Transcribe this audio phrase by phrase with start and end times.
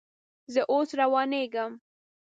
[0.53, 1.71] زه اوس روانېږم